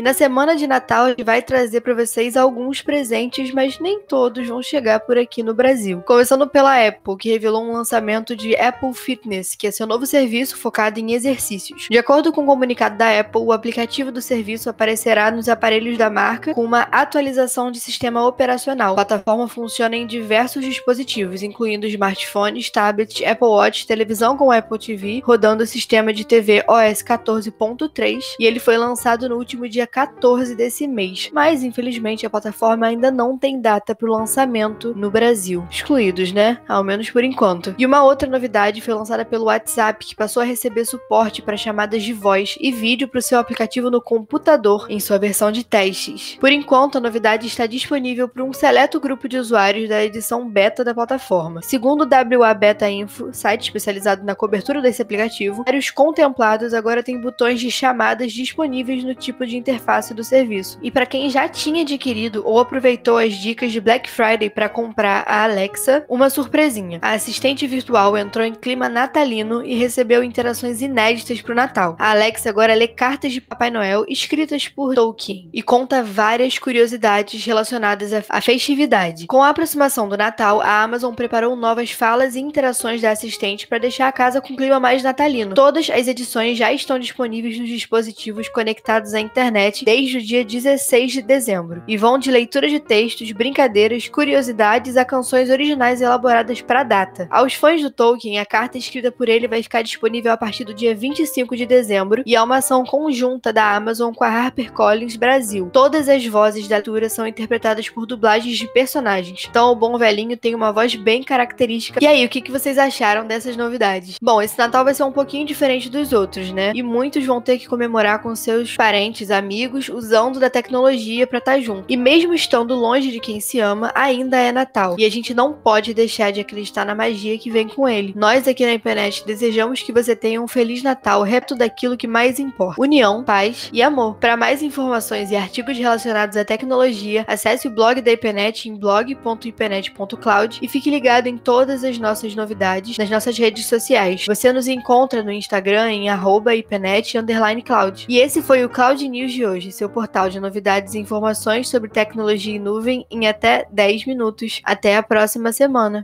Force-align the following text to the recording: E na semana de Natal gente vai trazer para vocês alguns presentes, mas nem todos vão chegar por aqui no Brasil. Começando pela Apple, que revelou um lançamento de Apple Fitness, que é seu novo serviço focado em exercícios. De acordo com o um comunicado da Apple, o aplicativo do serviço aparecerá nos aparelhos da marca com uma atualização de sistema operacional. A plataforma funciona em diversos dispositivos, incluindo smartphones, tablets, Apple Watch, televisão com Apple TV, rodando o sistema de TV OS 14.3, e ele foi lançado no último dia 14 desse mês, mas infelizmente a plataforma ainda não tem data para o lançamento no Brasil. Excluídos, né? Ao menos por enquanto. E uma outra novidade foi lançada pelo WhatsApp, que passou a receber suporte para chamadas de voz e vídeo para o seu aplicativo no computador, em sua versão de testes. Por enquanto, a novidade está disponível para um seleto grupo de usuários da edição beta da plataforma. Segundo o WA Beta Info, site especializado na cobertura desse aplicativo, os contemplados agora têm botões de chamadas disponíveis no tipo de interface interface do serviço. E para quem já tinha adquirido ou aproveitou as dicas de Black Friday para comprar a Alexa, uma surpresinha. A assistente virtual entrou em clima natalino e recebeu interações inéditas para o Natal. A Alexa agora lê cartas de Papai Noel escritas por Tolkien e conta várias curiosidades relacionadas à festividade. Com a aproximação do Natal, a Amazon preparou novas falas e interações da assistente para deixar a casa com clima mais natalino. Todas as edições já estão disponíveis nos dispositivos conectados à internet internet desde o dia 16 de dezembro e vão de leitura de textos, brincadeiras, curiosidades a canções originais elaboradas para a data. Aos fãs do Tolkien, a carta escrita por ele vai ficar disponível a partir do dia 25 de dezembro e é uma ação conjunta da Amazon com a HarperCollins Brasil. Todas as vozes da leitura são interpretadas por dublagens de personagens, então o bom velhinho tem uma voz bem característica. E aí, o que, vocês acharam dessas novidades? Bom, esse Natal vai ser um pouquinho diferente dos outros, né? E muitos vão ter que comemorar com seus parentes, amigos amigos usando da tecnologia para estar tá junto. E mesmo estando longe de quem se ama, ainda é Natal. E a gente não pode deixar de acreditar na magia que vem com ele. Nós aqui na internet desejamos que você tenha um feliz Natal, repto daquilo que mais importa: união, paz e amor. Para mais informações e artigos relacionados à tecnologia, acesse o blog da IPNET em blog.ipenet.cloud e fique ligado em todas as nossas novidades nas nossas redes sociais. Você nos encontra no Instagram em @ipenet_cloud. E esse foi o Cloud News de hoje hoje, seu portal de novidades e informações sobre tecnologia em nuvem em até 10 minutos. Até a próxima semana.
E 0.00 0.02
na 0.02 0.14
semana 0.14 0.56
de 0.56 0.66
Natal 0.66 1.08
gente 1.08 1.22
vai 1.22 1.42
trazer 1.42 1.82
para 1.82 1.92
vocês 1.92 2.34
alguns 2.34 2.80
presentes, 2.80 3.52
mas 3.52 3.78
nem 3.78 4.00
todos 4.00 4.48
vão 4.48 4.62
chegar 4.62 5.00
por 5.00 5.18
aqui 5.18 5.42
no 5.42 5.52
Brasil. 5.52 6.00
Começando 6.06 6.48
pela 6.48 6.86
Apple, 6.86 7.18
que 7.18 7.28
revelou 7.28 7.62
um 7.62 7.72
lançamento 7.72 8.34
de 8.34 8.56
Apple 8.56 8.94
Fitness, 8.94 9.54
que 9.54 9.66
é 9.66 9.70
seu 9.70 9.86
novo 9.86 10.06
serviço 10.06 10.56
focado 10.56 10.98
em 10.98 11.12
exercícios. 11.12 11.86
De 11.90 11.98
acordo 11.98 12.32
com 12.32 12.40
o 12.40 12.44
um 12.44 12.46
comunicado 12.46 12.96
da 12.96 13.20
Apple, 13.20 13.42
o 13.42 13.52
aplicativo 13.52 14.10
do 14.10 14.22
serviço 14.22 14.70
aparecerá 14.70 15.30
nos 15.30 15.50
aparelhos 15.50 15.98
da 15.98 16.08
marca 16.08 16.54
com 16.54 16.64
uma 16.64 16.80
atualização 16.84 17.70
de 17.70 17.78
sistema 17.78 18.26
operacional. 18.26 18.92
A 18.92 19.04
plataforma 19.04 19.48
funciona 19.48 19.96
em 19.96 20.06
diversos 20.06 20.64
dispositivos, 20.64 21.42
incluindo 21.42 21.86
smartphones, 21.86 22.70
tablets, 22.70 23.22
Apple 23.22 23.48
Watch, 23.48 23.86
televisão 23.86 24.34
com 24.34 24.50
Apple 24.50 24.78
TV, 24.78 25.20
rodando 25.22 25.62
o 25.62 25.66
sistema 25.66 26.10
de 26.10 26.24
TV 26.24 26.64
OS 26.66 27.02
14.3, 27.02 28.22
e 28.38 28.46
ele 28.46 28.58
foi 28.58 28.78
lançado 28.78 29.28
no 29.28 29.36
último 29.36 29.68
dia 29.68 29.89
14 29.90 30.54
desse 30.54 30.86
mês, 30.86 31.30
mas 31.32 31.62
infelizmente 31.62 32.24
a 32.24 32.30
plataforma 32.30 32.86
ainda 32.86 33.10
não 33.10 33.36
tem 33.36 33.60
data 33.60 33.94
para 33.94 34.08
o 34.08 34.12
lançamento 34.12 34.94
no 34.94 35.10
Brasil. 35.10 35.66
Excluídos, 35.70 36.32
né? 36.32 36.58
Ao 36.68 36.84
menos 36.84 37.10
por 37.10 37.24
enquanto. 37.24 37.74
E 37.76 37.84
uma 37.84 38.04
outra 38.04 38.28
novidade 38.28 38.80
foi 38.80 38.94
lançada 38.94 39.24
pelo 39.24 39.46
WhatsApp, 39.46 40.06
que 40.06 40.14
passou 40.14 40.42
a 40.42 40.46
receber 40.46 40.84
suporte 40.84 41.42
para 41.42 41.56
chamadas 41.56 42.02
de 42.02 42.12
voz 42.12 42.56
e 42.60 42.70
vídeo 42.70 43.08
para 43.08 43.18
o 43.18 43.22
seu 43.22 43.38
aplicativo 43.38 43.90
no 43.90 44.00
computador, 44.00 44.86
em 44.88 45.00
sua 45.00 45.18
versão 45.18 45.50
de 45.50 45.64
testes. 45.64 46.36
Por 46.40 46.52
enquanto, 46.52 46.98
a 46.98 47.00
novidade 47.00 47.46
está 47.46 47.66
disponível 47.66 48.28
para 48.28 48.44
um 48.44 48.52
seleto 48.52 49.00
grupo 49.00 49.28
de 49.28 49.38
usuários 49.38 49.88
da 49.88 50.04
edição 50.04 50.48
beta 50.48 50.84
da 50.84 50.94
plataforma. 50.94 51.62
Segundo 51.62 52.02
o 52.02 52.38
WA 52.38 52.54
Beta 52.54 52.88
Info, 52.88 53.30
site 53.32 53.64
especializado 53.64 54.24
na 54.24 54.34
cobertura 54.34 54.80
desse 54.80 55.02
aplicativo, 55.02 55.64
os 55.76 55.90
contemplados 55.90 56.74
agora 56.74 57.02
têm 57.02 57.20
botões 57.20 57.58
de 57.58 57.70
chamadas 57.70 58.32
disponíveis 58.32 59.02
no 59.02 59.14
tipo 59.14 59.46
de 59.46 59.56
interface 59.56 59.79
interface 59.80 60.12
do 60.12 60.22
serviço. 60.22 60.78
E 60.82 60.90
para 60.90 61.06
quem 61.06 61.30
já 61.30 61.48
tinha 61.48 61.82
adquirido 61.82 62.42
ou 62.44 62.58
aproveitou 62.58 63.16
as 63.16 63.34
dicas 63.34 63.72
de 63.72 63.80
Black 63.80 64.08
Friday 64.10 64.50
para 64.50 64.68
comprar 64.68 65.24
a 65.26 65.44
Alexa, 65.44 66.04
uma 66.08 66.28
surpresinha. 66.28 66.98
A 67.02 67.12
assistente 67.12 67.66
virtual 67.66 68.16
entrou 68.16 68.44
em 68.44 68.54
clima 68.54 68.88
natalino 68.88 69.64
e 69.64 69.74
recebeu 69.74 70.22
interações 70.22 70.82
inéditas 70.82 71.40
para 71.40 71.52
o 71.52 71.56
Natal. 71.56 71.96
A 71.98 72.10
Alexa 72.10 72.50
agora 72.50 72.74
lê 72.74 72.86
cartas 72.86 73.32
de 73.32 73.40
Papai 73.40 73.70
Noel 73.70 74.04
escritas 74.08 74.68
por 74.68 74.94
Tolkien 74.94 75.48
e 75.52 75.62
conta 75.62 76.02
várias 76.02 76.58
curiosidades 76.58 77.44
relacionadas 77.44 78.12
à 78.28 78.40
festividade. 78.40 79.26
Com 79.26 79.42
a 79.42 79.48
aproximação 79.48 80.08
do 80.08 80.16
Natal, 80.16 80.60
a 80.60 80.82
Amazon 80.82 81.14
preparou 81.14 81.56
novas 81.56 81.90
falas 81.90 82.34
e 82.34 82.40
interações 82.40 83.00
da 83.00 83.10
assistente 83.10 83.66
para 83.66 83.78
deixar 83.78 84.08
a 84.08 84.12
casa 84.12 84.40
com 84.40 84.56
clima 84.56 84.78
mais 84.78 85.02
natalino. 85.02 85.54
Todas 85.54 85.88
as 85.88 86.06
edições 86.06 86.58
já 86.58 86.72
estão 86.72 86.98
disponíveis 86.98 87.58
nos 87.58 87.68
dispositivos 87.68 88.48
conectados 88.48 89.14
à 89.14 89.20
internet 89.20 89.59
internet 89.60 89.84
desde 89.84 90.18
o 90.18 90.22
dia 90.22 90.44
16 90.44 91.12
de 91.12 91.22
dezembro 91.22 91.82
e 91.86 91.96
vão 91.96 92.18
de 92.18 92.30
leitura 92.30 92.68
de 92.68 92.80
textos, 92.80 93.30
brincadeiras, 93.32 94.08
curiosidades 94.08 94.96
a 94.96 95.04
canções 95.04 95.50
originais 95.50 96.00
elaboradas 96.00 96.60
para 96.62 96.80
a 96.80 96.84
data. 96.84 97.28
Aos 97.30 97.54
fãs 97.54 97.82
do 97.82 97.90
Tolkien, 97.90 98.38
a 98.38 98.46
carta 98.46 98.78
escrita 98.78 99.12
por 99.12 99.28
ele 99.28 99.46
vai 99.46 99.62
ficar 99.62 99.82
disponível 99.82 100.32
a 100.32 100.36
partir 100.36 100.64
do 100.64 100.72
dia 100.72 100.94
25 100.94 101.56
de 101.56 101.66
dezembro 101.66 102.22
e 102.24 102.34
é 102.34 102.42
uma 102.42 102.58
ação 102.58 102.84
conjunta 102.84 103.52
da 103.52 103.74
Amazon 103.74 104.14
com 104.14 104.24
a 104.24 104.28
HarperCollins 104.28 105.16
Brasil. 105.16 105.68
Todas 105.72 106.08
as 106.08 106.24
vozes 106.26 106.66
da 106.66 106.76
leitura 106.76 107.08
são 107.08 107.26
interpretadas 107.26 107.88
por 107.88 108.06
dublagens 108.06 108.56
de 108.56 108.66
personagens, 108.66 109.46
então 109.48 109.72
o 109.72 109.76
bom 109.76 109.98
velhinho 109.98 110.36
tem 110.36 110.54
uma 110.54 110.72
voz 110.72 110.94
bem 110.94 111.22
característica. 111.22 112.02
E 112.02 112.06
aí, 112.06 112.24
o 112.24 112.28
que, 112.28 112.50
vocês 112.50 112.78
acharam 112.78 113.26
dessas 113.26 113.56
novidades? 113.56 114.16
Bom, 114.20 114.40
esse 114.40 114.58
Natal 114.58 114.84
vai 114.84 114.94
ser 114.94 115.04
um 115.04 115.12
pouquinho 115.12 115.46
diferente 115.46 115.88
dos 115.88 116.12
outros, 116.12 116.50
né? 116.50 116.72
E 116.74 116.82
muitos 116.82 117.24
vão 117.24 117.40
ter 117.40 117.58
que 117.58 117.68
comemorar 117.68 118.22
com 118.22 118.34
seus 118.34 118.74
parentes, 118.76 119.30
amigos 119.30 119.49
amigos 119.50 119.88
usando 119.88 120.38
da 120.38 120.48
tecnologia 120.48 121.26
para 121.26 121.38
estar 121.38 121.54
tá 121.54 121.60
junto. 121.60 121.84
E 121.88 121.96
mesmo 121.96 122.32
estando 122.32 122.72
longe 122.76 123.10
de 123.10 123.18
quem 123.18 123.40
se 123.40 123.58
ama, 123.58 123.90
ainda 123.96 124.38
é 124.38 124.52
Natal. 124.52 124.94
E 124.96 125.04
a 125.04 125.10
gente 125.10 125.34
não 125.34 125.52
pode 125.52 125.92
deixar 125.92 126.30
de 126.30 126.38
acreditar 126.40 126.86
na 126.86 126.94
magia 126.94 127.36
que 127.36 127.50
vem 127.50 127.66
com 127.66 127.88
ele. 127.88 128.12
Nós 128.16 128.46
aqui 128.46 128.64
na 128.64 128.72
internet 128.72 129.26
desejamos 129.26 129.82
que 129.82 129.92
você 129.92 130.14
tenha 130.14 130.40
um 130.40 130.46
feliz 130.46 130.84
Natal, 130.84 131.22
repto 131.22 131.56
daquilo 131.56 131.96
que 131.96 132.06
mais 132.06 132.38
importa: 132.38 132.80
união, 132.80 133.24
paz 133.24 133.68
e 133.72 133.82
amor. 133.82 134.14
Para 134.20 134.36
mais 134.36 134.62
informações 134.62 135.32
e 135.32 135.36
artigos 135.36 135.76
relacionados 135.76 136.36
à 136.36 136.44
tecnologia, 136.44 137.24
acesse 137.26 137.66
o 137.66 137.72
blog 137.72 138.00
da 138.00 138.12
IPNET 138.12 138.68
em 138.68 138.76
blog.ipenet.cloud 138.76 140.60
e 140.62 140.68
fique 140.68 140.90
ligado 140.90 141.26
em 141.26 141.36
todas 141.36 141.82
as 141.82 141.98
nossas 141.98 142.36
novidades 142.36 142.96
nas 142.96 143.10
nossas 143.10 143.36
redes 143.36 143.66
sociais. 143.66 144.26
Você 144.28 144.52
nos 144.52 144.68
encontra 144.68 145.24
no 145.24 145.32
Instagram 145.32 145.90
em 145.90 146.06
@ipenet_cloud. 146.08 148.06
E 148.08 148.18
esse 148.18 148.40
foi 148.40 148.64
o 148.64 148.68
Cloud 148.68 149.08
News 149.08 149.32
de 149.32 149.39
hoje 149.40 149.46
hoje, 149.46 149.72
seu 149.72 149.88
portal 149.88 150.28
de 150.28 150.38
novidades 150.38 150.94
e 150.94 150.98
informações 150.98 151.68
sobre 151.68 151.88
tecnologia 151.88 152.54
em 152.54 152.58
nuvem 152.58 153.06
em 153.10 153.26
até 153.26 153.66
10 153.70 154.06
minutos. 154.06 154.60
Até 154.64 154.96
a 154.96 155.02
próxima 155.02 155.52
semana. 155.52 155.98